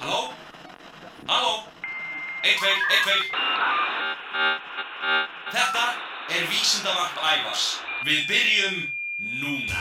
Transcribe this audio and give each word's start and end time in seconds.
Halló? 0.00 0.32
Halló? 1.26 1.64
Eitt, 2.42 2.56
tveir, 2.58 2.76
eitt, 2.90 3.02
tveir. 3.04 3.22
Þetta 5.50 5.84
er 6.36 6.46
vísindavarp 6.48 7.16
ævars. 7.32 7.64
Við 8.08 8.24
byrjum 8.30 8.78
núna. 9.42 9.80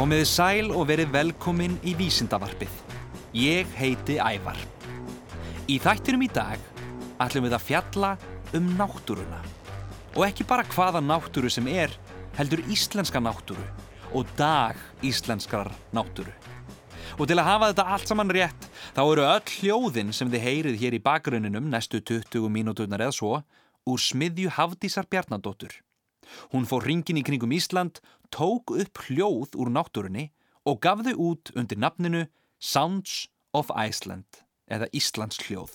Komiði 0.00 0.24
sæl 0.24 0.70
og 0.72 0.86
verið 0.88 1.10
velkomin 1.12 1.74
í 1.84 1.92
Vísindavarpið. 1.92 2.70
Ég 3.36 3.68
heiti 3.76 4.14
Ævar. 4.16 4.56
Í 5.68 5.74
þættinum 5.76 6.22
í 6.24 6.28
dag 6.32 6.62
ætlum 7.20 7.44
við 7.44 7.56
að 7.58 7.66
fjalla 7.66 8.12
um 8.56 8.70
náttúruna. 8.78 9.42
Og 10.16 10.24
ekki 10.24 10.46
bara 10.48 10.64
hvaða 10.72 11.02
náttúru 11.04 11.50
sem 11.52 11.68
er, 11.68 11.92
heldur 12.38 12.62
íslenska 12.72 13.20
náttúru 13.20 13.66
og 14.16 14.32
dag 14.40 14.80
íslenskar 15.04 15.68
náttúru. 15.92 16.32
Og 17.20 17.28
til 17.28 17.36
að 17.36 17.50
hafa 17.50 17.70
þetta 17.74 17.88
allt 17.92 18.14
saman 18.14 18.32
rétt, 18.32 18.70
þá 18.96 19.02
eru 19.04 19.28
öll 19.28 19.54
hljóðin 19.58 20.16
sem 20.16 20.32
þið 20.32 20.46
heyrið 20.46 20.80
hér 20.80 20.96
í 20.96 21.04
bakgrunninum 21.10 21.68
næstu 21.68 22.00
20 22.00 22.48
mínúturnar 22.48 23.04
eða 23.04 23.18
svo 23.20 23.42
úr 23.84 24.00
smiðju 24.00 24.56
Hafdísar 24.56 25.12
Bjarnadóttur. 25.12 25.76
Hún 26.56 26.64
fór 26.64 26.86
ringin 26.86 27.18
í 27.20 27.26
kringum 27.26 27.52
Ísland, 27.52 28.00
tók 28.30 28.70
upp 28.70 29.02
hljóð 29.06 29.56
úr 29.58 29.70
náttúrunni 29.74 30.30
og 30.64 30.80
gaf 30.84 31.02
þau 31.06 31.16
út 31.30 31.52
undir 31.56 31.78
nafninu 31.78 32.26
Sounds 32.60 33.28
of 33.56 33.70
Iceland 33.74 34.44
eða 34.70 34.90
Íslands 34.94 35.40
hljóð. 35.46 35.74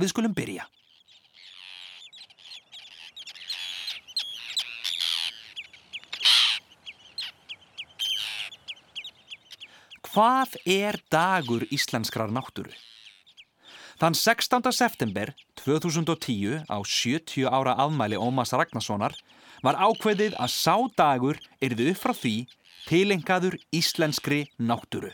Við 0.00 0.10
skulum 0.14 0.34
byrja. 0.34 0.66
Hvað 10.14 10.52
er 10.70 11.00
dagur 11.10 11.64
íslenskrar 11.74 12.30
náttúru? 12.30 12.70
Þann 13.98 14.14
16. 14.14 14.70
september 14.70 15.32
2010 15.58 16.66
á 16.70 16.78
70 16.86 17.48
ára 17.50 17.74
afmæli 17.82 18.18
Ómas 18.18 18.54
Ragnarssonar 18.54 19.14
var 19.64 19.80
ákveðið 19.80 20.36
að 20.36 20.52
sá 20.52 20.76
dagur 20.96 21.40
erði 21.64 21.90
upp 21.92 22.00
frá 22.02 22.12
því 22.12 22.34
tilengaður 22.84 23.56
íslenskri 23.72 24.44
náttúru. 24.60 25.12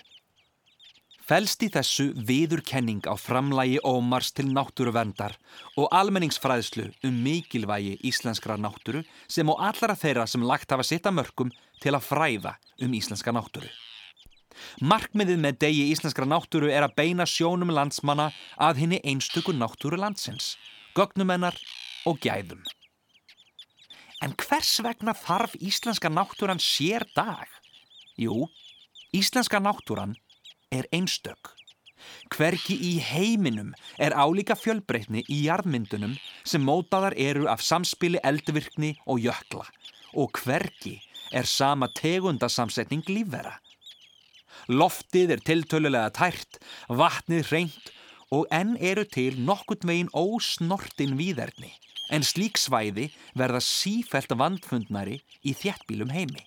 Felst 1.30 1.62
í 1.62 1.68
þessu 1.70 2.08
viðurkenning 2.26 3.04
á 3.06 3.14
framlægi 3.14 3.76
Ómars 3.86 4.32
til 4.34 4.48
náttúruverndar 4.50 5.36
og 5.78 5.86
almenningsfræðslu 5.94 6.88
um 7.06 7.20
mikilvægi 7.22 8.00
íslenskra 8.10 8.56
náttúru 8.58 9.04
sem 9.30 9.46
á 9.46 9.54
allara 9.70 9.94
þeirra 9.94 10.26
sem 10.26 10.42
lagt 10.42 10.74
hafa 10.74 10.88
sitt 10.88 11.06
að 11.06 11.20
mörgum 11.20 11.54
til 11.78 11.94
að 11.94 12.08
fræða 12.08 12.56
um 12.82 12.98
íslenska 12.98 13.30
náttúru. 13.30 13.70
Markmiðið 14.82 15.38
með 15.44 15.62
degi 15.62 15.86
íslenskra 15.92 16.26
náttúru 16.26 16.72
er 16.74 16.82
að 16.82 16.98
beina 16.98 17.28
sjónum 17.30 17.70
landsmanna 17.70 18.32
að 18.58 18.82
henni 18.82 19.00
einstöku 19.06 19.54
náttúru 19.54 20.02
landsins, 20.02 20.56
gögnumennar 20.98 21.54
og 22.10 22.18
gæðum. 22.18 22.66
En 24.20 24.34
hvers 24.36 24.74
vegna 24.84 25.14
þarf 25.16 25.54
íslenska 25.64 26.10
náttúran 26.12 26.60
sér 26.60 27.06
dag? 27.16 27.48
Jú, 28.20 28.50
íslenska 29.16 29.60
náttúran 29.64 30.12
er 30.68 30.84
einstök. 30.92 31.54
Hverki 32.32 32.76
í 32.76 32.92
heiminum 33.00 33.72
er 33.96 34.12
álíka 34.12 34.56
fjölbreytni 34.60 35.24
í 35.24 35.40
jarðmyndunum 35.46 36.18
sem 36.44 36.64
mótaðar 36.64 37.16
eru 37.16 37.48
af 37.48 37.64
samspili 37.64 38.20
eldvirkni 38.24 38.94
og 39.06 39.24
jökla 39.24 39.64
og 40.12 40.36
hverki 40.44 40.98
er 41.32 41.48
sama 41.48 41.88
tegundasamsetning 41.96 43.04
lífvera. 43.08 43.56
Loftið 44.68 45.36
er 45.36 45.44
tiltölulega 45.48 46.12
tært, 46.12 46.58
vatnið 46.92 47.52
reynd 47.54 47.92
og 48.36 48.48
enn 48.52 48.76
eru 48.76 49.06
til 49.08 49.40
nokkurt 49.40 49.86
veginn 49.88 50.12
ósnortin 50.12 51.16
víðerni 51.16 51.72
en 52.10 52.26
slík 52.26 52.58
svæði 52.58 53.08
verða 53.38 53.62
sífælt 53.64 54.34
vandfundnari 54.36 55.20
í 55.46 55.54
þjættbílum 55.56 56.12
heimi. 56.14 56.44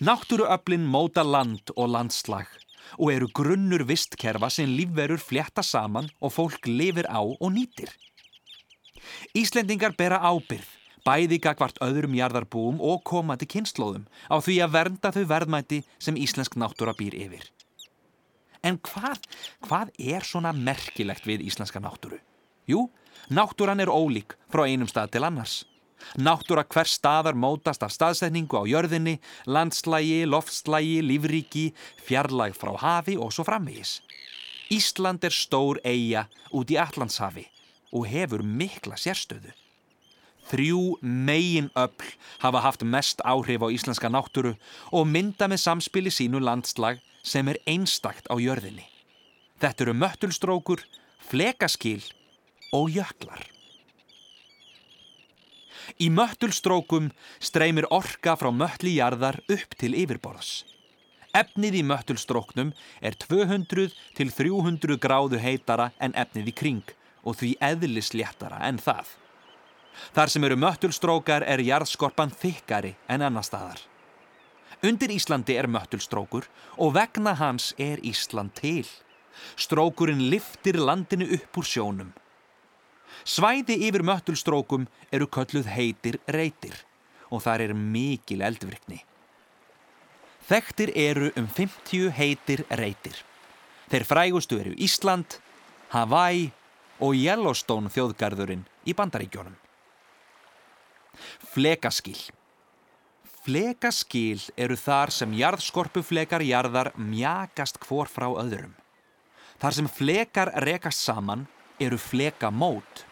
Náttúruöflin 0.00 0.84
móta 0.88 1.24
land 1.24 1.72
og 1.76 1.90
landslag 1.92 2.48
og 2.98 3.12
eru 3.12 3.28
grunnur 3.34 3.84
vistkerfa 3.88 4.50
sem 4.52 4.68
lífverur 4.68 5.20
flétta 5.20 5.64
saman 5.64 6.10
og 6.20 6.34
fólk 6.36 6.68
lifir 6.68 7.08
á 7.08 7.20
og 7.20 7.50
nýtir. 7.52 7.90
Íslendingar 9.36 9.96
bera 9.98 10.20
ábyrð, 10.22 10.68
bæði 11.02 11.38
gagvart 11.42 11.80
öðrum 11.82 12.14
jarðarbúum 12.16 12.80
og 12.84 13.02
komandi 13.08 13.48
kynnslóðum 13.50 14.06
á 14.30 14.36
því 14.38 14.58
að 14.64 14.74
vernda 14.76 15.12
þau 15.14 15.24
verðmæti 15.32 15.82
sem 15.98 16.18
íslensk 16.18 16.56
náttúra 16.60 16.94
býr 16.98 17.16
yfir. 17.26 17.46
En 18.62 18.78
hvað, 18.78 19.24
hvað 19.66 19.90
er 19.98 20.22
svona 20.22 20.52
merkilegt 20.54 21.26
við 21.26 21.42
íslenska 21.48 21.82
náttúru? 21.82 22.20
Jú, 22.70 22.86
náttúran 23.30 23.80
er 23.80 23.92
ólík 23.92 24.34
frá 24.50 24.66
einum 24.66 24.88
stað 24.90 25.12
til 25.14 25.26
annars. 25.26 25.62
Náttúra 26.18 26.64
hver 26.66 26.88
staðar 26.90 27.36
mótast 27.38 27.82
af 27.86 27.92
staðsetningu 27.94 28.58
á 28.58 28.64
jörðinni, 28.66 29.20
landslægi, 29.46 30.24
loftslægi, 30.26 31.00
lífríki, 31.06 31.70
fjarlæg 32.02 32.56
frá 32.58 32.74
hafi 32.80 33.16
og 33.16 33.32
svo 33.32 33.46
framvegis. 33.46 34.00
Ísland 34.72 35.24
er 35.24 35.34
stór 35.34 35.80
eiga 35.84 36.26
út 36.50 36.70
í 36.72 36.78
Allandshafi 36.80 37.46
og 37.92 38.08
hefur 38.08 38.42
mikla 38.42 38.96
sérstöðu. 38.96 39.52
Þrjú 40.50 40.98
megin 41.00 41.70
öll 41.78 42.08
hafa 42.42 42.60
haft 42.64 42.82
mest 42.82 43.22
áhrif 43.24 43.62
á 43.62 43.68
íslenska 43.70 44.10
náttúru 44.10 44.56
og 44.90 45.06
mynda 45.06 45.46
með 45.48 45.62
samspili 45.62 46.10
sínu 46.10 46.42
landslag 46.42 46.98
sem 47.22 47.48
er 47.48 47.60
einstakt 47.66 48.26
á 48.26 48.34
jörðinni. 48.36 48.88
Þetta 49.62 49.84
eru 49.84 49.94
möttulstrókur, 49.94 50.82
flekaskil 51.30 52.02
og 52.72 52.90
jöklar. 52.90 53.44
Í 56.00 56.08
möttulstrókum 56.10 57.10
streymir 57.42 57.88
orka 57.92 58.36
frá 58.38 58.50
möttli 58.54 58.96
jarðar 58.96 59.40
upp 59.50 59.76
til 59.78 59.96
yfirborðs. 59.98 60.62
Efnið 61.32 61.78
í 61.80 61.82
möttulstróknum 61.88 62.72
er 63.00 63.16
200 63.16 63.92
til 64.16 64.32
300 64.32 64.98
gráðu 65.00 65.40
heitara 65.40 65.90
en 66.00 66.12
efnið 66.12 66.52
í 66.52 66.54
kring 66.56 66.94
og 67.24 67.38
því 67.40 67.54
eðlisléttara 67.70 68.60
en 68.68 68.80
það. 68.82 69.06
Þar 70.12 70.32
sem 70.32 70.44
eru 70.44 70.58
möttulstrókar 70.60 71.44
er 71.48 71.62
jarðskorpan 71.64 72.32
þykkari 72.36 72.94
en 73.08 73.24
annar 73.28 73.46
staðar. 73.46 73.80
Undir 74.82 75.12
Íslandi 75.14 75.56
er 75.56 75.68
möttulstrókur 75.70 76.48
og 76.76 76.96
vegna 76.96 77.36
hans 77.38 77.70
er 77.78 78.00
Ísland 78.02 78.56
til. 78.58 78.88
Strókurinn 79.56 80.24
liftir 80.32 80.80
landinu 80.80 81.28
upp 81.36 81.60
úr 81.60 81.68
sjónum. 81.68 82.10
Svæði 83.24 83.78
yfir 83.88 84.02
möttulstrókum 84.06 84.88
eru 85.12 85.28
kölluð 85.30 85.68
heitir 85.70 86.18
reytir 86.26 86.74
og 87.30 87.44
þar 87.44 87.68
er 87.68 87.74
mikil 87.74 88.42
eldvirkni. 88.44 89.00
Þekktir 90.48 90.90
eru 90.98 91.30
um 91.38 91.46
50 91.46 92.10
heitir 92.16 92.64
reytir. 92.68 93.14
Þeir 93.88 94.04
frægustu 94.08 94.58
eru 94.58 94.74
Ísland, 94.74 95.38
Hawaii 95.94 96.50
og 97.00 97.16
Yellowstone 97.16 97.92
þjóðgarðurinn 97.92 98.66
í 98.88 98.94
bandaríkjónum. 98.96 99.54
Flekaskil 101.52 102.18
Flekaskil 103.42 104.38
eru 104.54 104.76
þar 104.78 105.10
sem 105.10 105.32
jarðskorpuflekar 105.34 106.44
jarðar 106.46 106.92
mjakast 106.94 107.80
hvor 107.82 108.06
frá 108.06 108.28
öðrum. 108.30 108.76
Þar 109.58 109.76
sem 109.78 109.88
flekar 109.90 110.52
rekast 110.62 111.02
saman 111.02 111.48
eru 111.82 111.98
flekamót. 111.98 113.02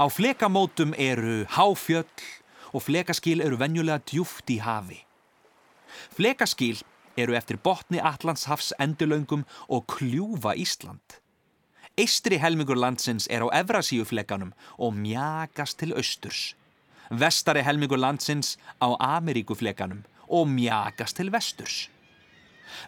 Á 0.00 0.04
flekamótum 0.08 0.94
eru 0.98 1.44
háfjöll 1.56 2.24
og 2.72 2.84
flekaskil 2.86 3.42
eru 3.44 3.58
venjulega 3.60 4.02
djúft 4.06 4.50
í 4.50 4.60
hafi. 4.62 5.00
Flekaskil 6.14 6.78
eru 7.18 7.34
eftir 7.36 7.58
botni 7.62 8.00
Allandshafs 8.00 8.72
endurlaungum 8.78 9.44
og 9.68 9.86
kljúfa 9.90 10.54
Ísland. 10.56 11.20
Eistri 11.98 12.38
helmingur 12.40 12.78
landsins 12.78 13.26
er 13.28 13.42
á 13.44 13.48
Evrasíuflekanum 13.60 14.54
og 14.78 14.94
mjagast 14.96 15.80
til 15.82 15.92
austurs. 15.92 16.54
Vestari 17.10 17.64
helmingur 17.66 17.98
landsins 17.98 18.56
á 18.78 18.94
Ameríkuflekanum 19.18 20.04
og 20.28 20.46
mjagast 20.48 21.18
til 21.18 21.32
vesturs. 21.34 21.88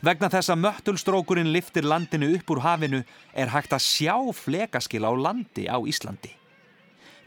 Vegna 0.01 0.31
þess 0.31 0.53
að 0.55 0.63
möttulstrókurinn 0.63 1.51
liftir 1.53 1.85
landinu 1.85 2.31
upp 2.37 2.55
úr 2.55 2.63
hafinu 2.63 3.03
er 3.35 3.51
hægt 3.51 3.75
að 3.75 3.83
sjá 3.83 4.15
flekaskil 4.33 5.03
á 5.03 5.13
landi 5.13 5.67
á 5.67 5.77
Íslandi. 5.83 6.31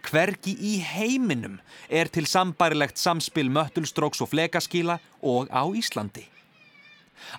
Hvergi 0.06 0.54
í 0.54 0.74
heiminum 0.86 1.58
er 1.90 2.10
til 2.14 2.28
sambarilegt 2.30 3.00
samspil 3.02 3.50
möttulstróks 3.54 4.22
og 4.22 4.32
flekaskíla 4.34 5.00
og 5.22 5.50
á 5.50 5.64
Íslandi. 5.74 6.26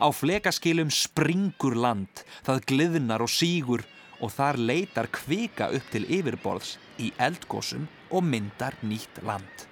Á 0.02 0.08
flekaskílum 0.10 0.90
springur 0.90 1.76
land, 1.76 2.24
það 2.46 2.64
gliðnar 2.70 3.22
og 3.22 3.30
sígur 3.30 3.84
og 4.20 4.32
þar 4.32 4.58
leitar 4.58 5.10
kvika 5.12 5.70
upp 5.76 5.92
til 5.92 6.08
yfirborðs 6.08 6.76
í 6.98 7.12
eldgósum 7.20 7.86
og 8.10 8.24
myndar 8.24 8.74
nýtt 8.82 9.22
land. 9.22 9.66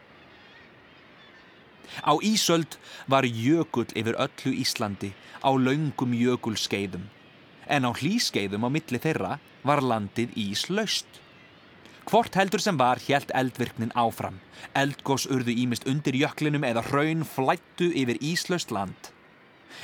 Á 2.04 2.12
Ísöld 2.22 2.78
var 3.08 3.24
jökull 3.24 3.90
yfir 3.94 4.16
öllu 4.18 4.54
Íslandi 4.60 5.12
á 5.42 5.50
laungum 5.52 6.14
jökulskeiðum 6.14 7.04
en 7.66 7.86
á 7.88 7.90
hlýskeiðum 7.92 8.66
á 8.66 8.68
milli 8.68 9.00
þeirra 9.00 9.38
var 9.64 9.82
landið 9.84 10.34
íslaust. 10.36 11.06
Hvort 12.04 12.34
heldur 12.36 12.60
sem 12.60 12.76
var 12.76 13.00
hjælt 13.00 13.30
eldvirknin 13.32 13.92
áfram. 13.96 14.36
Eldgós 14.76 15.24
urðu 15.32 15.54
ímist 15.62 15.86
undir 15.88 16.16
jöklinum 16.20 16.66
eða 16.68 16.82
hraun 16.90 17.24
flættu 17.24 17.88
yfir 17.96 18.20
íslaust 18.20 18.74
land. 18.76 19.08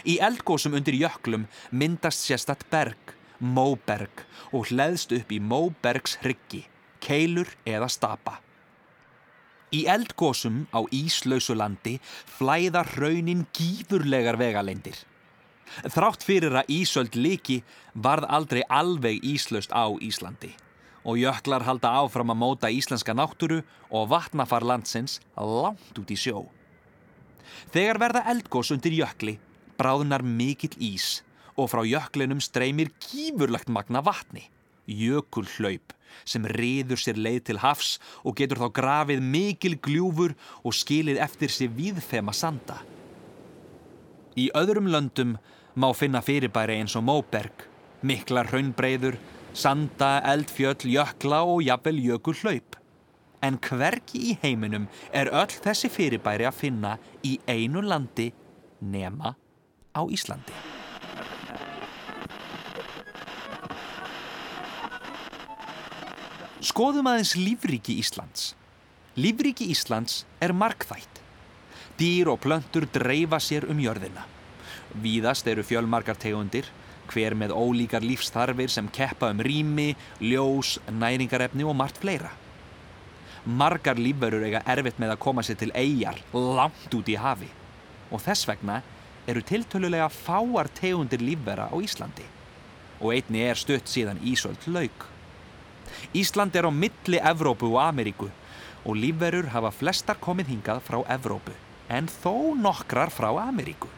Í 0.04 0.18
eldgósum 0.20 0.76
undir 0.76 0.98
jöklum 1.00 1.48
myndast 1.72 2.26
sérstatt 2.28 2.66
berg, 2.70 3.14
móberg 3.40 4.26
og 4.52 4.68
hleðst 4.68 5.16
upp 5.16 5.32
í 5.32 5.40
móbergs 5.40 6.18
hryggi, 6.20 6.66
keilur 7.00 7.48
eða 7.64 7.88
stapa. 7.88 8.36
Í 9.72 9.86
eldgósum 9.88 10.66
á 10.76 10.84
íslausu 10.92 11.56
landi 11.56 11.98
flæða 12.36 12.84
hraunin 12.94 13.46
gífurlegar 13.56 14.36
vegaleindir. 14.36 14.98
Þrátt 15.88 16.26
fyrir 16.26 16.52
að 16.52 16.74
Ísöld 16.82 17.16
líki 17.16 17.62
varð 17.94 18.28
aldrei 18.28 18.66
alveg 18.68 19.22
íslaust 19.24 19.72
á 19.72 19.88
Íslandi 20.02 20.50
og 21.04 21.18
jöklar 21.20 21.64
halda 21.64 21.92
áfram 22.02 22.32
að 22.32 22.40
móta 22.42 22.70
íslenska 22.72 23.14
náttúru 23.16 23.62
og 23.90 24.08
vatnafar 24.10 24.64
landsins 24.66 25.20
langt 25.36 25.98
út 25.98 26.10
í 26.12 26.18
sjó. 26.18 26.44
Þegar 27.72 28.00
verða 28.02 28.26
eldgós 28.32 28.72
undir 28.74 28.94
jökli 28.98 29.38
bráðnar 29.80 30.24
mikill 30.24 30.76
ís 30.76 31.20
og 31.56 31.70
frá 31.72 31.82
jöklinum 31.86 32.40
streymir 32.42 32.92
gífurlegt 33.00 33.70
magna 33.72 34.02
vatni, 34.04 34.46
jökulhlaup 34.86 35.94
sem 36.26 36.44
riður 36.56 37.00
sér 37.00 37.18
leið 37.20 37.42
til 37.48 37.60
hafs 37.62 37.98
og 38.26 38.36
getur 38.38 38.60
þá 38.60 38.68
grafið 38.76 39.22
mikil 39.22 39.76
gljúfur 39.82 40.34
og 40.64 40.76
skilið 40.76 41.20
eftir 41.22 41.52
sér 41.54 41.72
víðfema 41.76 42.34
sanda. 42.36 42.80
Í 44.36 44.50
öðrum 44.56 44.88
löndum 44.90 45.36
má 45.74 45.90
finna 45.94 46.22
fyrirbæri 46.22 46.80
eins 46.80 46.96
og 46.98 47.06
móberg, 47.06 47.66
miklar 48.02 48.50
hraunbreyður, 48.50 49.18
sanda, 49.52 50.20
eldfjöll, 50.24 50.88
jökla 50.94 51.42
og 51.44 51.62
jafnvel 51.64 52.00
jökulhlaup. 52.04 52.76
En 53.42 53.56
hvergi 53.58 54.20
í 54.30 54.38
heiminum 54.42 54.88
er 55.16 55.30
öll 55.32 55.54
þessi 55.64 55.88
fyrirbæri 55.92 56.44
að 56.48 56.58
finna 56.58 56.96
í 57.24 57.38
einu 57.48 57.80
landi 57.80 58.28
nema 58.80 59.34
á 59.96 60.02
Íslandi. 60.04 60.52
Skoðum 66.60 67.08
aðeins 67.08 67.32
lífríki 67.40 67.96
Íslands. 68.02 68.52
Lífríki 69.16 69.70
Íslands 69.72 70.26
er 70.44 70.52
markþætt. 70.52 71.22
Dýr 71.96 72.28
og 72.32 72.42
plöntur 72.44 72.84
dreifa 72.92 73.40
sér 73.40 73.64
um 73.72 73.80
jörðina. 73.80 74.26
Víðast 75.00 75.48
eru 75.48 75.64
fjölmarkar 75.64 76.18
tegundir, 76.20 76.68
hver 77.10 77.34
með 77.34 77.54
ólíkar 77.56 78.04
lífstarfir 78.06 78.70
sem 78.72 78.88
keppa 78.88 79.30
um 79.34 79.42
rými, 79.42 79.94
ljós, 80.22 80.78
næringarefni 80.90 81.66
og 81.66 81.76
margt 81.76 82.00
fleira. 82.02 82.30
Margar 83.44 83.98
lífverur 83.98 84.44
eiga 84.44 84.62
erfitt 84.68 85.00
með 85.00 85.14
að 85.14 85.22
koma 85.24 85.44
sér 85.46 85.58
til 85.60 85.72
eigjar 85.74 86.18
langt 86.34 86.94
út 86.94 87.08
í 87.08 87.16
hafi 87.16 87.48
og 88.10 88.20
þess 88.24 88.48
vegna 88.48 88.80
eru 89.30 89.42
tiltölulega 89.46 90.08
fáar 90.12 90.68
tegundir 90.74 91.22
lífvera 91.22 91.70
á 91.70 91.76
Íslandi 91.80 92.26
og 93.00 93.14
einni 93.14 93.46
er 93.46 93.56
stutt 93.56 93.88
síðan 93.88 94.20
Ísöld 94.20 94.66
lauk. 94.68 95.06
Ísland 96.12 96.56
er 96.56 96.68
á 96.68 96.72
milli 96.72 97.20
Evrópu 97.32 97.70
og 97.72 97.80
Ameríku 97.82 98.28
og 98.84 98.96
lífverur 98.96 99.50
hafa 99.54 99.72
flestar 99.72 100.20
komið 100.20 100.52
hingað 100.54 100.84
frá 100.84 101.00
Evrópu 101.16 101.56
en 101.88 102.08
þó 102.08 102.54
nokkrar 102.60 103.10
frá 103.12 103.30
Ameríku. 103.48 103.88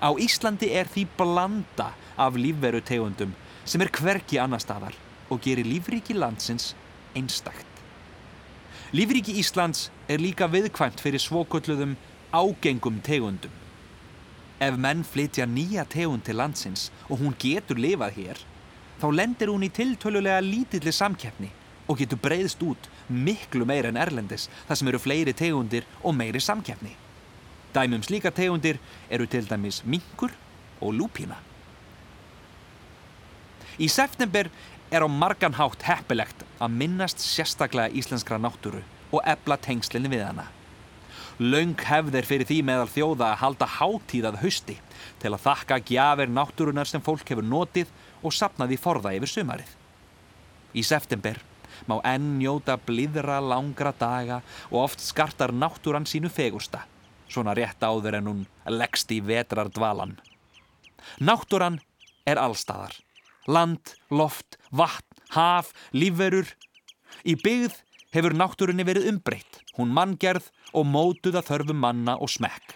Á 0.00 0.08
Íslandi 0.16 0.70
er 0.72 0.88
því 0.88 1.04
blanda 1.18 1.90
af 2.16 2.36
lífveru 2.40 2.80
tegundum 2.80 3.34
sem 3.68 3.82
er 3.84 3.92
hverki 3.92 4.38
annar 4.40 4.62
staðar 4.64 4.96
og 5.30 5.42
gerir 5.44 5.68
lífríki 5.68 6.16
landsins 6.16 6.72
einstakt. 7.14 7.66
Lífríki 8.96 9.36
Íslands 9.38 9.90
er 10.08 10.18
líka 10.18 10.48
viðkvæmt 10.50 11.02
fyrir 11.04 11.22
svokölluðum 11.22 11.92
ágengum 12.32 13.02
tegundum. 13.04 13.52
Ef 14.60 14.76
menn 14.76 15.04
flytja 15.04 15.46
nýja 15.46 15.84
tegund 15.88 16.24
til 16.24 16.40
landsins 16.40 16.88
og 17.08 17.20
hún 17.20 17.36
getur 17.38 17.78
lifað 17.78 18.16
hér, 18.16 18.40
þá 19.00 19.06
lendir 19.14 19.52
hún 19.52 19.68
í 19.68 19.70
tiltölulega 19.70 20.40
lítilli 20.44 20.92
samkeppni 20.92 21.52
og 21.86 22.00
getur 22.00 22.20
breyðst 22.24 22.64
út 22.64 22.90
miklu 23.08 23.68
meira 23.68 23.92
en 23.92 24.00
erlendis 24.00 24.48
þar 24.66 24.80
sem 24.80 24.90
eru 24.90 25.02
fleiri 25.02 25.36
tegundir 25.36 25.86
og 26.02 26.16
meiri 26.16 26.40
samkeppni. 26.40 26.96
Dæmum 27.74 28.02
slíka 28.02 28.32
tegundir 28.34 28.80
eru 29.10 29.26
til 29.26 29.46
dæmis 29.46 29.84
minkur 29.84 30.32
og 30.80 30.94
lúpína. 30.94 31.36
Í 33.78 33.88
september 33.88 34.50
er 34.90 35.06
á 35.06 35.08
margan 35.08 35.54
hátt 35.54 35.86
heppilegt 35.86 36.42
að 36.58 36.74
minnast 36.80 37.22
sérstaklega 37.22 37.94
íslenskra 37.94 38.40
náttúru 38.42 38.82
og 39.12 39.22
ebla 39.24 39.56
tengslinni 39.56 40.10
við 40.10 40.26
hana. 40.26 40.48
Laung 41.40 41.78
hefðir 41.78 42.26
fyrir 42.28 42.48
því 42.48 42.58
meðal 42.68 42.90
þjóða 42.92 43.30
að 43.30 43.38
halda 43.40 43.68
hátíðað 43.78 44.40
hausti 44.42 44.76
til 45.22 45.30
að 45.32 45.44
þakka 45.46 45.78
gjafir 45.88 46.32
náttúrunar 46.34 46.90
sem 46.90 47.00
fólk 47.00 47.30
hefur 47.30 47.46
notið 47.46 47.92
og 48.20 48.34
sapnaði 48.36 48.76
forða 48.76 49.14
yfir 49.16 49.32
sumarið. 49.38 49.70
Í 50.76 50.82
september 50.84 51.40
má 51.88 51.96
enn 52.04 52.34
njóta 52.42 52.76
blíðra 52.76 53.38
langra 53.40 53.94
daga 53.96 54.42
og 54.68 54.82
oft 54.82 55.00
skartar 55.00 55.54
náttúran 55.54 56.04
sínu 56.04 56.28
fegusta, 56.28 56.84
svona 57.30 57.54
rétt 57.56 57.82
áður 57.82 58.18
en 58.18 58.30
hún 58.30 58.42
leggst 58.66 59.12
í 59.14 59.20
vetrar 59.24 59.70
dvalan. 59.72 60.16
Náttúran 61.18 61.80
er 62.28 62.40
allstaðar. 62.40 62.94
Land, 63.48 63.94
loft, 64.10 64.58
vatn, 64.70 65.22
haf, 65.34 65.72
lífverur. 65.96 66.46
Í 67.24 67.34
byggð 67.40 67.80
hefur 68.14 68.34
náttúrunni 68.36 68.84
verið 68.86 69.08
umbreytt, 69.12 69.60
hún 69.78 69.92
manngerð 69.94 70.50
og 70.74 70.86
mótuða 70.86 71.42
þörfum 71.46 71.80
manna 71.82 72.16
og 72.18 72.30
smekk, 72.30 72.74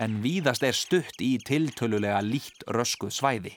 en 0.00 0.20
víðast 0.24 0.64
er 0.66 0.76
stutt 0.76 1.20
í 1.24 1.36
tiltölulega 1.40 2.20
lít 2.24 2.66
röskuð 2.68 3.14
svæði. 3.16 3.54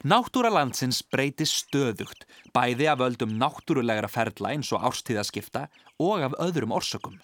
Náttúra 0.00 0.48
landsins 0.52 1.02
breytir 1.04 1.48
stöðugt, 1.48 2.24
bæði 2.56 2.88
af 2.88 3.02
öldum 3.04 3.34
náttúrulegra 3.40 4.08
ferla 4.08 4.54
eins 4.54 4.70
og 4.72 4.84
árstíðaskipta 4.88 5.66
og 6.00 6.24
af 6.24 6.36
öðrum 6.40 6.72
orsökum. 6.72 7.18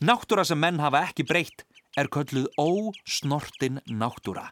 Náttúra 0.00 0.44
sem 0.46 0.58
menn 0.58 0.80
hafa 0.82 1.04
ekki 1.08 1.26
breytt 1.28 1.64
er 1.98 2.08
kölluð 2.12 2.48
ósnortin 2.60 3.80
náttúra. 3.86 4.50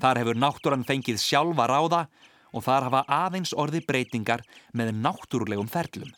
Þar 0.00 0.20
hefur 0.22 0.40
náttúran 0.40 0.86
fengið 0.86 1.20
sjálfa 1.22 1.66
ráða 1.70 2.06
og 2.52 2.64
þar 2.66 2.88
hafa 2.88 3.02
aðeins 3.08 3.54
orði 3.56 3.82
breytingar 3.86 4.44
með 4.76 4.94
náttúrulegum 5.00 5.68
ferlum. 5.72 6.12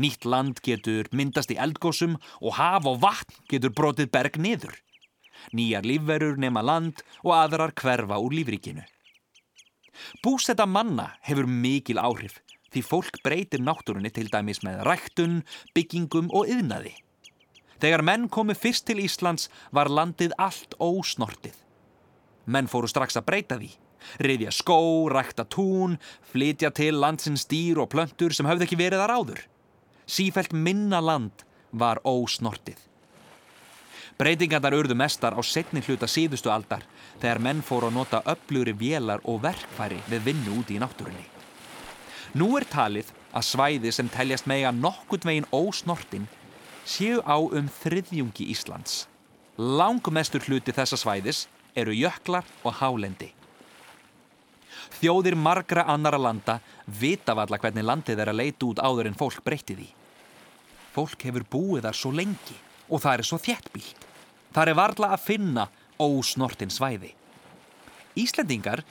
Nýtt 0.00 0.24
land 0.24 0.62
getur 0.64 1.10
myndast 1.12 1.52
í 1.52 1.58
eldgósum 1.60 2.16
og 2.40 2.56
haf 2.56 2.88
og 2.88 3.02
vatn 3.02 3.44
getur 3.50 3.74
brotið 3.76 4.08
berg 4.14 4.38
niður. 4.40 4.74
Nýjar 5.52 5.84
lífverur 5.84 6.38
nema 6.40 6.62
land 6.64 7.02
og 7.22 7.34
aðrar 7.36 7.74
hverfa 7.76 8.18
úr 8.22 8.32
lífríkinu. 8.38 8.84
Búsetta 10.24 10.64
manna 10.66 11.12
hefur 11.26 11.46
mikil 11.46 12.00
áhrif 12.00 12.40
því 12.72 12.82
fólk 12.88 13.18
breytir 13.24 13.60
náttúrunni 13.60 14.08
til 14.08 14.30
dæmis 14.32 14.62
með 14.64 14.80
ræktun, 14.88 15.42
byggingum 15.76 16.30
og 16.32 16.48
yðnaði. 16.48 16.94
Þegar 17.82 18.04
menn 18.06 18.28
komu 18.30 18.54
fyrst 18.54 18.86
til 18.86 19.00
Íslands 19.02 19.48
var 19.74 19.90
landið 19.90 20.36
allt 20.38 20.76
ósnortið. 20.78 21.56
Menn 22.46 22.68
fóru 22.70 22.86
strax 22.90 23.18
að 23.18 23.26
breyta 23.26 23.58
því. 23.58 23.72
Riðja 24.22 24.52
skó, 24.54 24.78
rækta 25.10 25.44
tún, 25.50 25.96
flytja 26.30 26.70
til 26.74 26.94
landsins 27.02 27.46
dýr 27.50 27.80
og 27.82 27.90
plöntur 27.90 28.34
sem 28.34 28.46
hafði 28.46 28.68
ekki 28.68 28.78
verið 28.78 29.02
þar 29.02 29.14
áður. 29.18 29.42
Sífælt 30.06 30.54
minna 30.54 31.00
land 31.02 31.42
var 31.72 31.98
ósnortið. 32.06 32.78
Breytingandar 34.18 34.76
urðu 34.76 34.94
mestar 34.98 35.34
á 35.34 35.40
setni 35.42 35.82
hluta 35.82 36.06
síðustu 36.06 36.52
aldar 36.54 36.84
þegar 37.22 37.40
menn 37.42 37.62
fóru 37.66 37.88
að 37.88 37.96
nota 37.96 38.20
öflugri 38.30 38.74
vélar 38.78 39.22
og 39.26 39.40
verkfæri 39.42 39.98
við 40.10 40.28
vinnu 40.28 40.60
úti 40.60 40.76
í 40.76 40.82
náttúrunni. 40.82 41.24
Nú 42.38 42.52
er 42.58 42.66
talið 42.70 43.10
að 43.32 43.48
svæði 43.48 43.92
sem 43.94 44.10
teljast 44.12 44.46
mega 44.46 44.70
nokkurt 44.74 45.26
veginn 45.26 45.48
ósnortin 45.50 46.28
séu 46.84 47.22
á 47.22 47.36
um 47.38 47.68
þriðjungi 47.82 48.48
Íslands. 48.52 49.06
Langmestur 49.58 50.42
hluti 50.48 50.74
þessa 50.74 50.98
svæðis 50.98 51.46
eru 51.76 51.94
jöklar 51.94 52.46
og 52.64 52.76
hálendi. 52.80 53.30
Þjóðir 54.98 55.36
margra 55.38 55.84
annara 55.90 56.18
landa 56.20 56.58
vita 56.86 57.34
valla 57.34 57.58
hvernig 57.58 57.86
landið 57.86 58.22
er 58.22 58.30
að 58.32 58.40
leita 58.40 58.68
út 58.68 58.82
áður 58.82 59.10
en 59.10 59.18
fólk 59.18 59.42
breytti 59.44 59.76
því. 59.78 59.88
Fólk 60.92 61.24
hefur 61.26 61.46
búið 61.48 61.86
þar 61.86 61.98
svo 61.98 62.12
lengi 62.12 62.58
og 62.88 63.02
það 63.02 63.14
er 63.18 63.28
svo 63.28 63.38
þjettbílt. 63.40 64.06
Það 64.52 64.68
er 64.68 64.78
varla 64.78 65.12
að 65.14 65.24
finna 65.24 65.68
ósnortin 66.02 66.72
svæði. 66.72 67.14
Íslendingar 68.18 68.82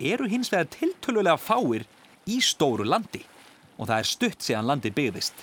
eru 0.00 0.28
hins 0.30 0.48
vegar 0.52 0.70
tiltölulega 0.72 1.36
fáir 1.36 1.84
í 2.30 2.40
stóru 2.40 2.86
landi 2.88 3.22
og 3.76 3.88
það 3.88 3.96
er 3.98 4.08
stutt 4.08 4.44
síðan 4.44 4.68
landi 4.70 4.92
byggðist. 4.94 5.34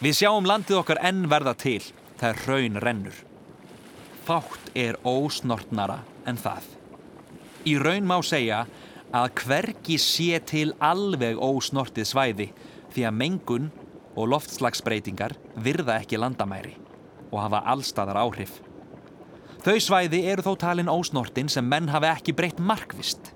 Við 0.00 0.14
sjáum 0.16 0.46
landið 0.48 0.78
okkar 0.78 0.98
enn 1.04 1.26
verða 1.28 1.52
til 1.60 1.82
þegar 2.16 2.38
raun 2.48 2.78
rennur. 2.80 3.16
Fátt 4.24 4.70
er 4.72 4.96
ósnortnara 5.04 5.98
en 6.24 6.38
það. 6.40 6.64
Í 7.68 7.74
raun 7.76 8.06
má 8.08 8.16
segja 8.24 8.62
að 9.12 9.42
hvergi 9.42 9.98
sé 10.00 10.38
til 10.48 10.70
alveg 10.80 11.36
ósnortið 11.36 12.08
svæði 12.08 12.46
því 12.94 13.04
að 13.10 13.18
mengun 13.18 13.66
og 14.16 14.30
loftslagsbreytingar 14.32 15.34
virða 15.60 15.98
ekki 16.00 16.20
landamæri 16.20 16.72
og 17.28 17.36
hafa 17.42 17.60
allstaðar 17.74 18.22
áhrif. 18.22 18.54
Þau 19.60 19.76
svæði 19.84 20.22
eru 20.32 20.46
þó 20.46 20.54
talin 20.62 20.88
ósnortin 20.88 21.52
sem 21.52 21.68
menn 21.68 21.90
hafi 21.92 22.08
ekki 22.08 22.34
breytt 22.38 22.56
markvist. 22.56 23.34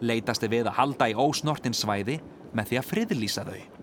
Leitast 0.00 0.48
er 0.48 0.54
við 0.54 0.72
að 0.72 0.78
halda 0.80 1.10
í 1.12 1.18
ósnortin 1.28 1.76
svæði 1.76 2.16
með 2.56 2.72
því 2.72 2.80
að 2.80 2.90
friðlýsa 2.94 3.44
þau. 3.50 3.79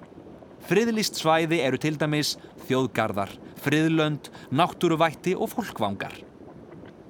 Friðlýst 0.68 1.16
svæði 1.16 1.62
eru 1.64 1.78
til 1.80 1.94
dæmis 1.96 2.34
þjóðgarðar, 2.68 3.30
friðlönd, 3.64 4.28
náttúruvætti 4.52 5.32
og 5.40 5.54
fólkvangar. 5.54 6.12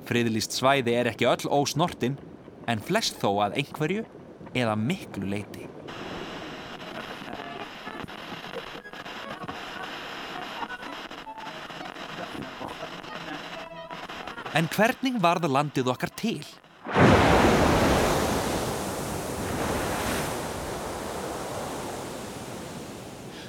Friðlýst 0.05 0.53
svæði 0.53 0.93
er 0.93 1.09
ekki 1.09 1.25
öll 1.25 1.49
ósnortin 1.49 2.19
en 2.69 2.83
flest 2.85 3.17
þó 3.17 3.31
að 3.47 3.57
einhverju 3.63 4.03
eða 4.53 4.75
miklu 4.77 5.25
leiti. 5.33 5.65
En 14.53 14.69
hvernig 14.77 15.17
varð 15.21 15.49
landið 15.49 15.89
okkar 15.95 16.13
til? 16.13 16.45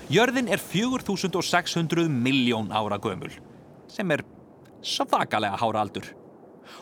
Jörðin 0.08 0.46
er 0.48 0.56
4600 0.56 2.08
miljón 2.08 2.70
ára 2.72 2.96
gömul, 2.96 3.28
sem 3.92 4.08
er 4.10 4.22
svakalega 4.80 5.58
hára 5.60 5.82
aldur. 5.84 6.06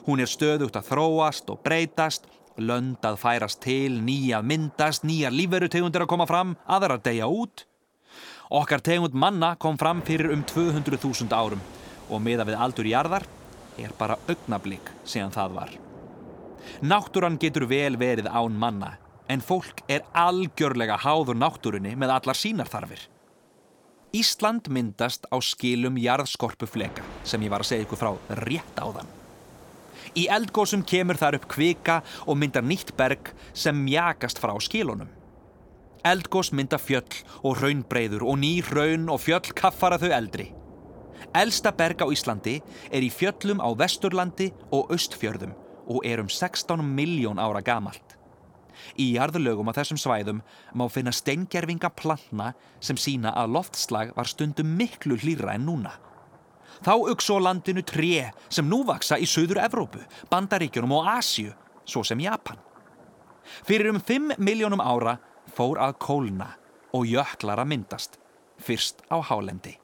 Hún 0.07 0.21
er 0.23 0.31
stöðugt 0.31 0.77
að 0.79 0.93
þróast 0.93 1.51
og 1.51 1.59
breytast, 1.65 2.29
lönd 2.55 3.03
að 3.03 3.19
færast 3.19 3.59
til, 3.65 3.99
nýjað 3.99 4.47
myndast, 4.47 5.03
nýjar 5.03 5.35
lífverutegundir 5.35 6.05
að 6.05 6.11
koma 6.13 6.29
fram, 6.31 6.53
aðrar 6.71 7.01
að 7.01 7.09
deyja 7.09 7.27
út. 7.27 7.65
Okkar 8.55 8.85
tegund 8.87 9.19
manna 9.19 9.57
kom 9.59 9.75
fram 9.75 10.05
fyrir 10.07 10.31
um 10.31 10.47
200.000 10.47 11.35
árum 11.35 11.67
og 12.07 12.23
miða 12.23 12.47
við 12.47 12.61
aldur 12.63 12.87
jarðar 12.87 13.27
er 13.75 13.91
bara 13.99 14.21
augnablík 14.31 14.95
síðan 15.03 15.35
það 15.35 15.59
var. 15.59 15.75
Náttúran 16.79 17.43
getur 17.43 17.67
vel 17.67 17.99
verið 17.99 18.31
án 18.31 18.55
manna 18.55 18.95
en 19.27 19.43
fólk 19.43 19.83
er 19.91 20.07
algjörlega 20.15 21.03
háður 21.03 21.43
náttúrunni 21.43 21.99
með 21.99 22.15
allar 22.21 22.39
sínarþarfir. 22.39 23.09
Ísland 24.15 24.69
myndast 24.71 25.27
á 25.27 25.37
skilum 25.43 25.97
jarðskorpufleka 25.99 27.03
sem 27.27 27.43
ég 27.43 27.51
var 27.51 27.65
að 27.65 27.71
segja 27.73 27.87
ykkur 27.87 27.99
frá 27.99 28.11
rétt 28.39 28.79
á 28.79 28.87
þann. 28.87 29.11
Í 30.17 30.29
eldgósum 30.33 30.85
kemur 30.87 31.19
þar 31.19 31.41
upp 31.41 31.49
kvika 31.51 31.99
og 32.25 32.39
myndar 32.39 32.65
nýtt 32.65 32.95
berg 32.97 33.33
sem 33.53 33.77
mjagast 33.77 34.39
frá 34.41 34.55
skilunum. 34.63 35.11
Eldgós 36.07 36.53
mynda 36.55 36.79
fjöll 36.79 37.19
og 37.43 37.59
raunbreyður 37.59 38.23
og 38.31 38.39
ný 38.39 38.61
raun 38.71 39.11
og 39.11 39.21
fjöll 39.25 39.53
kaffara 39.59 39.99
þau 39.99 40.13
eldri. 40.15 40.53
Elsta 41.35 41.73
berg 41.75 42.01
á 42.01 42.07
Íslandi 42.07 42.61
er 42.95 43.03
í 43.03 43.11
fjöllum 43.11 43.59
á 43.59 43.69
Vesturlandi 43.75 44.53
og 44.71 44.95
Östfjörðum 44.95 45.57
og 45.91 46.07
er 46.07 46.23
um 46.23 46.31
16 46.31 46.81
miljón 46.81 47.43
ára 47.43 47.61
gamalt. 47.61 48.16
Í 49.01 49.13
jarðlögum 49.17 49.71
á 49.71 49.77
þessum 49.77 50.01
svæðum 50.01 50.43
má 50.75 50.87
finna 50.93 51.13
steingerfinga 51.15 51.91
plantna 51.97 52.53
sem 52.81 52.99
sína 53.01 53.35
að 53.37 53.55
loftslag 53.59 54.13
var 54.17 54.31
stundum 54.31 54.77
miklu 54.79 55.19
hlýra 55.21 55.55
en 55.55 55.67
núna. 55.69 55.95
Þá 56.85 56.93
auksó 56.97 57.39
landinu 57.41 57.83
tré 57.87 58.33
sem 58.53 58.69
nú 58.69 58.83
vaksa 58.85 59.17
í 59.19 59.29
Suður 59.29 59.63
Evrópu, 59.65 60.03
Bandaríkjunum 60.31 60.93
og 60.99 61.09
Asju, 61.17 61.55
svo 61.89 62.05
sem 62.05 62.21
Japan. 62.21 62.61
Fyrir 63.65 63.93
um 63.95 64.01
5 64.03 64.37
miljónum 64.43 64.83
ára 64.83 65.17
fór 65.57 65.81
að 65.81 65.97
kólna 66.03 66.53
og 66.97 67.09
jöklar 67.09 67.63
að 67.63 67.73
myndast, 67.73 68.21
fyrst 68.61 69.05
á 69.09 69.21
hálendi. 69.23 69.77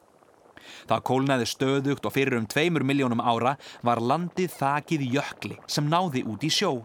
Það 0.88 1.04
kólnaði 1.08 1.46
stöðugt 1.48 2.06
og 2.06 2.14
fyrir 2.14 2.38
um 2.38 2.48
2 2.48 2.82
miljónum 2.84 3.22
ára 3.22 3.56
var 3.86 4.02
landið 4.02 4.56
þakið 4.58 5.06
jökli 5.16 5.58
sem 5.66 5.88
náði 5.88 6.24
út 6.28 6.44
í 6.44 6.50
sjó. 6.52 6.82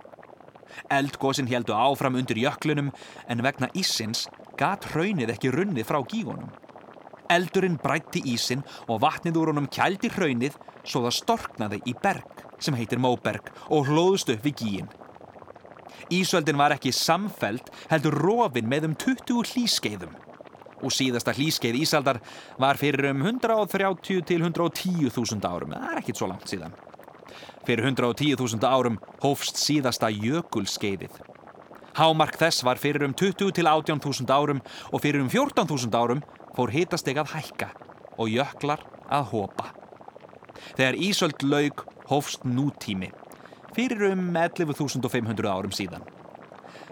Eldgósin 0.94 1.50
heldu 1.50 1.76
áfram 1.76 2.18
undir 2.20 2.40
jöklunum 2.42 2.92
en 3.28 3.44
vegna 3.46 3.70
ísins 3.78 4.28
gat 4.60 4.88
hraunið 4.94 5.34
ekki 5.36 5.52
runnið 5.54 5.88
frá 5.90 6.00
gígunum. 6.04 6.50
Eldurinn 7.30 7.80
brætti 7.84 8.22
ísin 8.34 8.64
og 8.88 9.02
vatnið 9.04 9.40
úr 9.42 9.52
honum 9.52 9.68
kældi 9.68 10.12
hraunið 10.14 10.56
svo 10.84 11.04
það 11.06 11.18
storknaði 11.18 11.82
í 11.86 11.96
berg 12.04 12.46
sem 12.64 12.78
heitir 12.78 13.02
Móberg 13.04 13.52
og 13.68 13.90
hlóðust 13.90 14.32
upp 14.34 14.48
við 14.48 14.64
gíin. 14.64 14.88
Ísöldin 16.14 16.60
var 16.60 16.76
ekki 16.78 16.94
samfelt 16.96 17.70
heldur 17.92 18.16
rofin 18.16 18.70
með 18.70 18.88
um 18.92 18.96
20 18.96 19.44
hlýskeiðum 19.52 20.16
og 20.78 20.94
síðasta 20.94 21.34
hlýskeið 21.34 21.82
Ísaldar 21.82 22.22
var 22.62 22.80
fyrir 22.80 23.10
um 23.12 23.26
130 23.26 24.22
til 24.30 24.44
110 24.46 25.10
þúsund 25.14 25.48
árum, 25.50 25.74
það 25.74 25.90
er 25.92 26.04
ekkit 26.04 26.22
svo 26.22 26.30
langt 26.30 26.48
síðan. 26.52 26.76
Fyrir 27.68 27.90
110.000 27.90 28.64
árum 28.68 29.00
hófst 29.24 29.60
síðasta 29.60 30.10
jökulskeiðið. 30.14 31.18
Hámark 31.98 32.38
þess 32.38 32.62
var 32.66 32.78
fyrir 32.78 33.08
um 33.08 33.14
20 33.18 33.56
til 33.58 33.66
18.000 33.66 34.30
árum 34.30 34.62
og 34.92 35.02
fyrir 35.02 35.24
um 35.24 35.30
14.000 35.34 35.98
árum 35.98 36.22
fór 36.54 36.74
hitasteg 36.74 37.18
að 37.18 37.34
hækka 37.34 37.72
og 38.18 38.30
jöklar 38.30 38.84
að 39.10 39.32
hopa. 39.32 39.72
Þegar 40.78 41.00
Ísöld 41.08 41.44
laug 41.46 41.84
hófst 42.10 42.46
nútími, 42.46 43.10
fyrir 43.76 44.12
um 44.12 44.30
11.500 44.34 45.50
árum 45.50 45.74
síðan. 45.74 46.06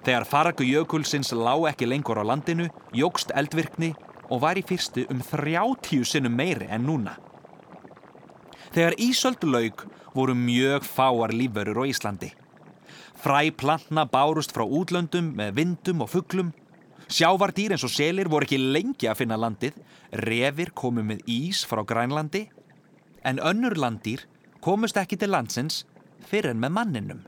Þegar 0.05 0.27
fargu 0.29 0.65
jökulsins 0.67 1.31
lág 1.33 1.69
ekki 1.71 1.87
lengur 1.89 2.19
á 2.21 2.23
landinu, 2.25 2.67
jógst 2.93 3.33
eldvirkni 3.33 3.93
og 4.29 4.41
var 4.43 4.57
í 4.57 4.65
fyrstu 4.65 5.05
um 5.09 5.21
30 5.21 6.05
sinnum 6.05 6.35
meiri 6.37 6.69
en 6.69 6.85
núna. 6.85 7.15
Þegar 8.73 8.97
Ísöld 9.01 9.45
laug 9.45 9.85
voru 10.15 10.35
mjög 10.35 10.85
fáar 10.87 11.33
lífverur 11.35 11.83
á 11.83 11.89
Íslandi. 11.91 12.31
Fræ 13.21 13.51
plantna 13.57 14.05
bárust 14.05 14.53
frá 14.55 14.63
útlöndum 14.65 15.33
með 15.37 15.55
vindum 15.59 16.03
og 16.05 16.11
fugglum. 16.13 16.53
Sjávardýr 17.09 17.75
eins 17.75 17.85
og 17.85 17.93
selir 17.93 18.29
voru 18.29 18.47
ekki 18.47 18.59
lengi 18.61 19.09
að 19.09 19.21
finna 19.21 19.37
landið. 19.37 19.77
Revir 20.25 20.71
komu 20.73 21.03
með 21.05 21.25
ís 21.29 21.65
frá 21.67 21.83
Grænlandi. 21.85 22.47
En 23.25 23.41
önnur 23.41 23.77
landýr 23.77 24.25
komust 24.61 24.97
ekki 24.97 25.17
til 25.17 25.33
landsins 25.33 25.83
fyrir 26.25 26.53
en 26.53 26.61
með 26.61 26.75
manninum. 26.77 27.25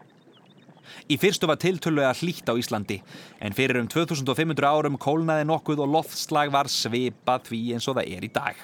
Í 1.11 1.17
fyrstu 1.19 1.47
var 1.49 1.59
tiltölulega 1.61 2.13
hlýtt 2.15 2.49
á 2.49 2.53
Íslandi 2.57 3.01
en 3.43 3.55
fyrir 3.57 3.79
um 3.81 3.89
2500 3.91 4.65
árum 4.67 4.97
kólnaði 5.01 5.45
nokkuð 5.47 5.83
og 5.83 5.93
loftslag 5.97 6.51
var 6.53 6.71
svipað 6.71 7.49
því 7.51 7.61
eins 7.75 7.87
og 7.87 7.99
það 7.99 8.15
er 8.15 8.27
í 8.27 8.31
dag. 8.33 8.57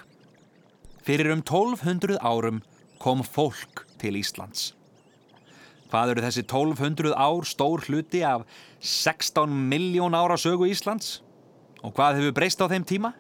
Fyrir 1.04 1.34
um 1.34 1.42
1200 1.44 2.16
árum 2.24 2.62
kom 3.00 3.24
fólk 3.28 3.84
til 4.00 4.16
Íslands. 4.16 4.72
Hvað 5.92 6.14
eru 6.14 6.24
þessi 6.24 6.44
1200 6.46 7.12
ár 7.20 7.44
stór 7.46 7.84
hluti 7.90 8.24
af 8.24 8.46
16 8.80 9.52
miljón 9.52 10.16
ára 10.16 10.38
sögu 10.40 10.70
Íslands? 10.72 11.20
Og 11.84 11.92
hvað 11.98 12.22
hefur 12.22 12.38
breyst 12.40 12.64
á 12.64 12.72
þeim 12.72 12.88
tíma? 12.88 13.12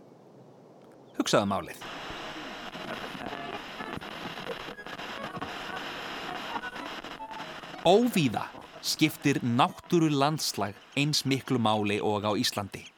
Hugsaðu 1.19 1.51
málið. 1.51 1.83
Óvíða 7.83 8.47
skiptir 8.79 9.41
náttúru 9.43 10.07
landslag 10.07 10.79
eins 10.95 11.25
miklu 11.27 11.59
máli 11.59 11.99
og 11.99 12.23
á 12.23 12.31
Íslandi. 12.31 12.92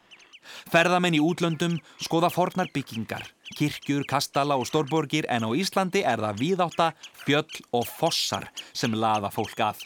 Ferðamenn 0.72 1.18
í 1.18 1.22
útlöndum 1.24 1.78
skoða 2.04 2.30
fornar 2.34 2.72
byggingar, 2.74 3.26
kirkjur, 3.58 4.06
kastala 4.10 4.58
og 4.60 4.68
stórborgir 4.70 5.28
en 5.30 5.48
á 5.48 5.50
Íslandi 5.56 6.04
er 6.06 6.24
það 6.24 6.42
víðátta, 6.42 6.88
fjöll 7.26 7.62
og 7.72 7.86
fossar 7.90 8.50
sem 8.74 8.96
laða 8.96 9.32
fólk 9.34 9.62
að. 9.62 9.84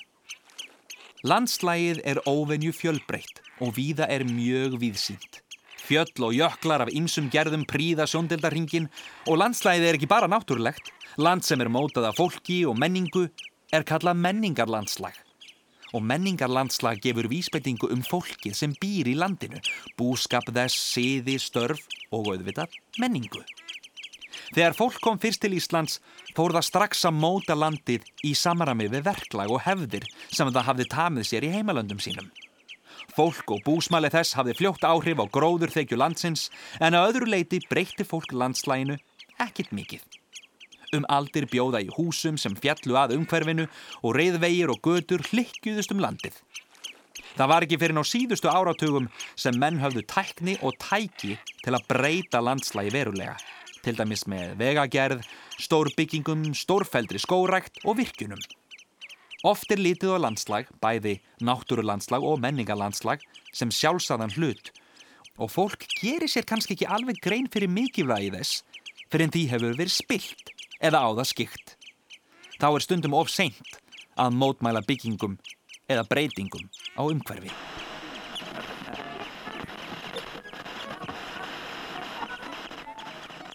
Landslægið 1.28 2.02
er 2.08 2.22
óvenju 2.24 2.72
fjölbreytt 2.72 3.42
og 3.60 3.76
víða 3.76 4.08
er 4.08 4.24
mjög 4.24 4.80
víðsýnt. 4.80 5.42
Fjöll 5.90 6.24
og 6.24 6.36
jöklar 6.38 6.86
af 6.86 6.94
ymsum 6.96 7.28
gerðum 7.34 7.66
príða 7.68 8.06
sjóndeldarhingin 8.08 8.88
og 9.28 9.40
landslægið 9.42 9.88
er 9.90 9.98
ekki 9.98 10.10
bara 10.12 10.30
náttúrulegt. 10.32 10.94
Land 11.18 11.44
sem 11.44 11.60
er 11.60 11.72
mótað 11.72 12.12
af 12.12 12.20
fólki 12.22 12.62
og 12.70 12.78
menningu 12.80 13.26
er 13.74 13.84
kallað 13.84 14.22
menningarlandslag. 14.22 15.18
Og 15.94 16.04
menningarlandslag 16.06 17.02
gefur 17.04 17.30
vísbendingu 17.32 17.90
um 17.94 18.04
fólkið 18.06 18.56
sem 18.58 18.76
býr 18.82 19.10
í 19.12 19.16
landinu, 19.18 19.62
búskap 19.98 20.50
þess, 20.54 20.78
siði, 20.94 21.40
störf 21.42 21.86
og 22.12 22.34
auðvitað 22.34 22.76
menningu. 23.02 23.44
Þegar 24.50 24.78
fólk 24.78 25.00
kom 25.04 25.20
fyrst 25.22 25.44
til 25.44 25.54
Íslands 25.58 26.00
fór 26.38 26.56
það 26.56 26.66
strax 26.66 27.06
að 27.06 27.20
móta 27.22 27.58
landið 27.58 28.06
í 28.26 28.34
samarami 28.38 28.90
við 28.90 29.06
verklag 29.06 29.52
og 29.54 29.62
hefðir 29.66 30.08
sem 30.32 30.50
það 30.50 30.68
hafði 30.72 30.88
tamið 30.94 31.28
sér 31.30 31.46
í 31.46 31.52
heimalöndum 31.54 32.02
sínum. 32.02 32.32
Fólk 33.14 33.52
og 33.54 33.62
búsmæli 33.66 34.10
þess 34.14 34.38
hafði 34.38 34.58
fljótt 34.58 34.86
áhrif 34.86 35.22
á 35.22 35.26
gróður 35.30 35.74
þekju 35.74 36.00
landsins 36.00 36.48
en 36.80 36.98
að 36.98 37.12
öðru 37.12 37.34
leiti 37.34 37.62
breytti 37.70 38.06
fólk 38.08 38.34
landslæginu 38.34 38.98
ekkit 39.40 39.74
mikið. 39.76 40.19
Um 40.96 41.06
aldir 41.12 41.46
bjóða 41.50 41.84
í 41.86 41.90
húsum 41.94 42.38
sem 42.42 42.56
fjallu 42.58 42.96
að 42.98 43.14
umhverfinu 43.20 43.68
og 44.02 44.16
reyðvegir 44.18 44.72
og 44.74 44.82
götur 44.82 45.22
hlikkjuðust 45.30 45.94
um 45.94 46.02
landið. 46.02 46.40
Það 47.38 47.52
var 47.52 47.66
ekki 47.66 47.78
fyrir 47.80 47.96
ná 47.96 48.02
síðustu 48.08 48.50
áratugum 48.50 49.10
sem 49.38 49.58
menn 49.62 49.78
höfðu 49.82 50.02
tækni 50.10 50.58
og 50.66 50.78
tæki 50.82 51.36
til 51.62 51.76
að 51.76 51.86
breyta 51.92 52.42
landslægi 52.42 52.94
verulega. 52.96 53.38
Til 53.86 53.96
dæmis 53.96 54.26
með 54.28 54.58
vegagerð, 54.60 55.22
stórbyggingum, 55.62 56.50
stórfældri 56.58 57.22
skórækt 57.22 57.80
og 57.86 58.00
virkunum. 58.02 58.42
Oft 59.48 59.72
er 59.72 59.80
lítið 59.80 60.18
á 60.20 60.26
landslag, 60.26 60.68
bæði 60.84 61.20
náttúrulandslag 61.40 62.26
og 62.28 62.42
menningarlandslag 62.44 63.24
sem 63.56 63.72
sjálfsagðan 63.72 64.36
hlut 64.36 64.74
og 65.40 65.52
fólk 65.54 65.86
gerir 66.02 66.28
sér 66.28 66.44
kannski 66.48 66.76
ekki 66.76 66.90
alveg 66.92 67.22
grein 67.24 67.48
fyrir 67.52 67.72
mikilvægi 67.72 68.34
þess 68.36 68.64
fyrir 69.08 69.26
en 69.30 69.36
því 69.36 69.44
hefur 69.54 69.78
verið 69.80 69.96
spilt 69.96 70.52
eða 70.80 71.04
á 71.04 71.10
það 71.20 71.30
skikt. 71.32 71.76
Þá 72.60 72.68
er 72.72 72.84
stundum 72.84 73.16
of 73.16 73.32
seint 73.32 73.80
að 74.20 74.36
mótmæla 74.36 74.82
byggingum 74.88 75.38
eða 75.90 76.08
breytingum 76.08 76.68
á 76.96 77.02
umhverfi. 77.04 77.52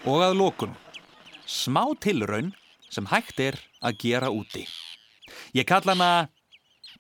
Og 0.05 0.21
að 0.21 0.37
lókun, 0.37 0.75
smá 1.49 1.85
tilraun 1.97 2.53
sem 2.93 3.09
hægt 3.09 3.41
er 3.41 3.57
að 3.81 3.97
gera 4.05 4.29
úti. 4.29 4.67
Ég 5.57 5.65
kalla 5.69 5.95
hana 5.97 6.11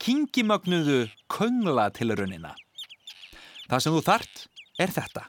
kingimögnuðu 0.00 1.10
köngla 1.28 1.90
tilraunina. 1.92 2.54
Það 3.68 3.84
sem 3.84 3.96
þú 3.96 4.02
þart 4.08 4.46
er 4.80 4.94
þetta. 4.96 5.26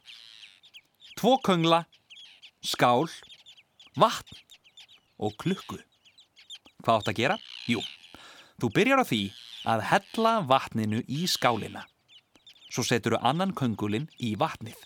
Tvo 1.19 1.35
köngla, 1.43 1.83
skál, 2.63 3.11
vatn 3.99 4.44
og 5.19 5.35
klukku. 5.41 5.79
Hvað 6.83 6.99
átt 6.99 7.11
að 7.11 7.19
gera? 7.19 7.37
Jú, 7.69 7.81
þú 8.61 8.71
byrjar 8.75 9.01
á 9.01 9.05
því 9.07 9.21
að 9.65 9.85
hella 9.89 10.33
vatninu 10.45 11.01
í 11.07 11.25
skálina. 11.29 11.85
Svo 12.69 12.83
setur 12.85 13.15
þú 13.15 13.21
annan 13.31 13.53
köngulinn 13.55 14.09
í 14.19 14.35
vatnið. 14.39 14.77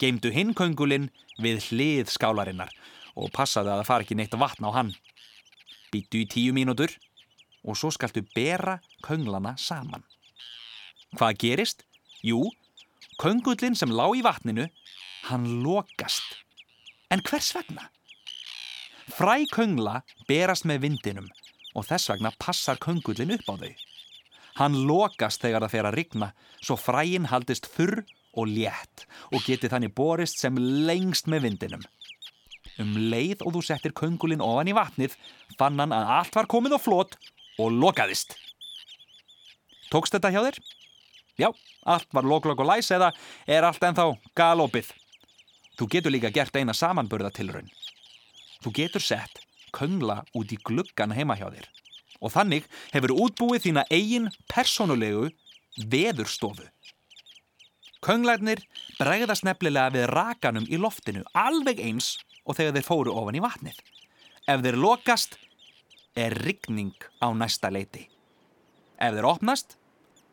Geimdu 0.00 0.32
hinn 0.34 0.54
köngulinn 0.58 1.10
við 1.38 1.68
hlið 1.70 2.10
skálarinnar 2.10 2.72
og 3.14 3.30
passaðu 3.34 3.70
að 3.70 3.82
það 3.82 3.90
fari 3.90 4.06
ekki 4.06 4.18
neitt 4.18 4.36
vatn 4.40 4.66
á 4.66 4.70
hann. 4.74 4.92
Býtu 5.94 6.24
í 6.24 6.28
tíu 6.30 6.54
mínútur 6.56 6.90
og 7.64 7.78
svo 7.78 7.92
skaltu 7.94 8.24
bera 8.34 8.80
könglana 9.06 9.54
saman. 9.60 10.02
Hvað 11.14 11.38
gerist? 11.38 11.84
Jú, 12.24 12.48
köngullin 13.22 13.76
sem 13.78 13.92
lá 13.92 14.08
í 14.16 14.22
vatninu, 14.24 14.66
hann 15.30 15.46
lokast. 15.62 16.40
En 17.12 17.22
hvers 17.22 17.52
vegna? 17.54 17.90
Fræ 19.12 19.44
köngla 19.52 20.00
berast 20.28 20.64
með 20.64 20.86
vindinum 20.86 21.26
og 21.74 21.84
þess 21.88 22.08
vegna 22.12 22.32
passar 22.40 22.78
köngullin 22.80 23.34
upp 23.36 23.50
á 23.50 23.54
þau. 23.60 23.72
Hann 24.54 24.76
lokast 24.86 25.42
þegar 25.42 25.64
það 25.64 25.74
fer 25.74 25.88
að 25.88 25.96
rigna 25.98 26.28
svo 26.62 26.76
fræin 26.78 27.28
haldist 27.32 27.66
þurr 27.74 28.04
og 28.38 28.48
létt 28.48 29.04
og 29.34 29.42
geti 29.46 29.70
þannig 29.70 29.94
borist 29.98 30.40
sem 30.40 30.56
lengst 30.56 31.28
með 31.30 31.48
vindinum. 31.48 31.84
Um 32.80 32.94
leið 33.10 33.44
og 33.44 33.54
þú 33.56 33.62
settir 33.66 33.94
köngulinn 33.94 34.42
ofan 34.42 34.70
í 34.70 34.74
vatnið 34.74 35.14
fann 35.58 35.78
hann 35.78 35.94
að 35.94 36.10
allt 36.18 36.38
var 36.38 36.50
komið 36.50 36.78
á 36.78 36.80
flót 36.82 37.18
og 37.60 37.74
lokaðist. 37.74 38.34
Tókst 39.92 40.16
þetta 40.16 40.32
hjá 40.34 40.42
þér? 40.48 40.58
Já, 41.38 41.48
allt 41.86 42.10
var 42.14 42.26
loklokk 42.26 42.62
og 42.62 42.70
læs 42.72 42.90
eða 42.94 43.12
er 43.46 43.66
allt 43.66 43.82
ennþá 43.82 44.08
galopið. 44.38 44.90
Þú 45.78 45.90
getur 45.90 46.14
líka 46.14 46.30
gert 46.34 46.54
eina 46.56 46.74
samanburðatilraun. 46.74 47.70
Þú 48.64 48.70
getur 48.72 49.02
sett 49.04 49.42
köngla 49.76 50.22
út 50.32 50.52
í 50.54 50.56
gluggan 50.64 51.12
heima 51.12 51.36
hjá 51.36 51.50
þér 51.52 51.66
og 52.24 52.32
þannig 52.32 52.68
hefur 52.94 53.12
útbúið 53.26 53.66
þína 53.66 53.82
eigin 53.92 54.30
personulegu 54.48 55.26
veðurstofu. 55.92 56.64
Könglarnir 58.04 58.62
bregðast 58.96 59.44
nefnilega 59.44 59.92
við 59.92 60.06
rakanum 60.08 60.68
í 60.72 60.78
loftinu 60.80 61.26
alveg 61.36 61.82
eins 61.84 62.14
og 62.48 62.56
þegar 62.56 62.78
þeir 62.78 62.86
fóru 62.88 63.12
ofan 63.12 63.36
í 63.36 63.42
vatnið. 63.44 63.76
Ef 64.48 64.64
þeir 64.64 64.80
lokast 64.80 65.36
er 66.16 66.38
rigning 66.46 66.96
á 67.20 67.28
næsta 67.36 67.68
leiti. 67.68 68.06
Ef 68.96 69.12
þeir 69.16 69.28
opnast, 69.28 69.76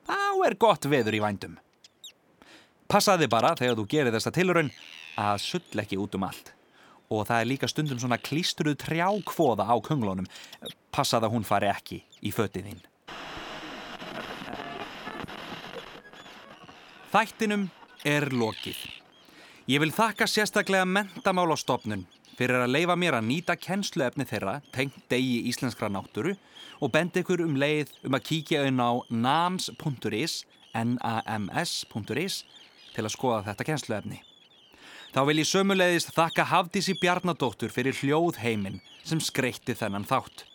þá 0.08 0.48
er 0.48 0.56
gott 0.56 0.88
veður 0.88 1.20
í 1.20 1.24
vændum. 1.24 1.60
Passaði 2.88 3.28
bara 3.32 3.58
þegar 3.60 3.80
þú 3.80 3.88
gerir 3.92 4.16
þesta 4.16 4.36
tilraun 4.36 4.72
að 5.20 5.44
sull 5.44 5.84
ekki 5.84 6.00
út 6.00 6.16
um 6.16 6.28
allt. 6.32 6.56
Og 7.12 7.26
það 7.28 7.42
er 7.42 7.50
líka 7.50 7.68
stundum 7.68 8.00
svona 8.00 8.20
klístruð 8.22 8.78
trjákvoða 8.86 9.68
á 9.68 9.76
könglunum. 9.84 10.30
Passaði 10.96 11.28
að 11.28 11.36
hún 11.36 11.48
fari 11.48 11.68
ekki 11.72 12.00
í 12.24 12.32
fötið 12.32 12.72
þín. 12.72 12.82
Þættinum 17.12 17.68
er 18.08 18.30
lokið. 18.32 18.80
Ég 19.68 19.84
vil 19.84 19.92
þakka 19.92 20.26
sérstaklega 20.32 20.88
mentamálastofnun 20.88 22.08
fyrir 22.40 22.64
að 22.64 22.72
leifa 22.74 22.96
mér 22.98 23.20
að 23.20 23.28
nýta 23.28 23.58
kennsluefni 23.60 24.26
þeirra 24.30 24.56
tengt 24.74 25.04
degi 25.12 25.44
íslenskra 25.52 25.92
náttúru 25.92 26.38
og 26.82 26.94
bend 26.96 27.20
ykkur 27.20 27.44
um 27.44 27.60
leið 27.60 27.92
um 28.08 28.18
að 28.18 28.26
kíkja 28.32 28.64
inn 28.72 28.82
á 28.82 28.92
nams.is 29.12 30.42
nams.is 30.74 32.42
til 32.96 33.06
að 33.06 33.14
skoða 33.14 33.46
þetta 33.52 33.68
kennsluefni. 33.68 34.24
Þá 35.12 35.26
vil 35.28 35.42
ég 35.42 35.48
sömulegðist 35.50 36.14
þakka 36.16 36.46
Hafdísi 36.48 36.94
Bjarnadóttur 36.96 37.68
fyrir 37.74 37.92
hljóðheimin 38.00 38.78
sem 39.04 39.20
skreitti 39.20 39.76
þennan 39.76 40.08
þátt. 40.08 40.46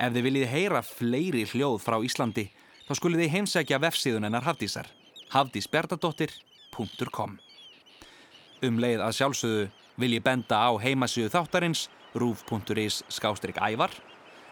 Ef 0.00 0.08
þið 0.14 0.24
viljið 0.24 0.48
heyra 0.48 0.80
fleiri 0.80 1.44
hljóð 1.50 1.84
frá 1.84 2.00
Íslandi 2.00 2.48
þá 2.86 2.94
skulið 2.96 3.20
þið 3.26 3.34
heimsækja 3.34 3.76
vefsíðun 3.84 4.24
hennar 4.24 4.48
Hafdísar 4.48 4.88
hafdísbjarnadóttir.com 5.34 7.36
Um 8.64 8.80
leið 8.80 9.04
að 9.04 9.16
sjálfsögðu 9.18 9.68
vil 10.00 10.16
ég 10.16 10.24
benda 10.24 10.56
á 10.64 10.72
heimasíðu 10.80 11.28
þáttarins 11.36 11.92
rúf.is 12.16 13.04
skástrík 13.12 13.60
ævar 13.60 13.92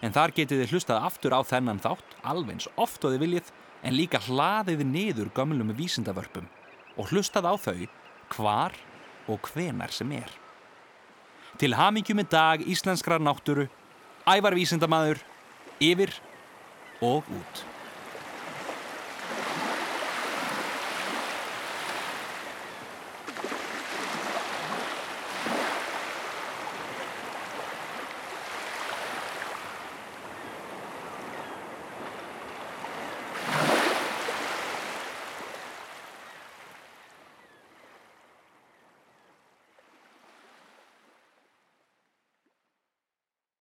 en 0.04 0.12
þar 0.12 0.36
getið 0.36 0.60
þið 0.60 0.76
hlustað 0.76 1.08
aftur 1.08 1.32
á 1.32 1.40
þennan 1.40 1.80
þátt 1.80 2.20
alveg 2.20 2.68
oft 2.76 3.00
og 3.00 3.08
þið 3.14 3.24
viljið 3.24 3.48
en 3.80 3.96
líka 3.96 4.20
hlaðið 4.28 4.84
niður 4.92 5.32
gömlum 5.32 5.72
vísindavörpum 5.80 6.44
og 7.00 7.08
hlustað 7.08 7.48
á 7.48 7.56
þau 7.56 7.88
hvar 8.36 8.76
og 9.28 9.52
hvenar 9.52 9.92
sem 9.94 10.10
er. 10.16 10.30
Til 11.60 11.76
hamingjum 11.76 12.22
í 12.22 12.26
dag 12.26 12.62
íslenskrar 12.64 13.22
náttúru, 13.22 13.68
ævar 14.26 14.56
vísindamaður, 14.56 15.20
yfir 15.82 16.14
og 17.02 17.28
út. 17.28 17.64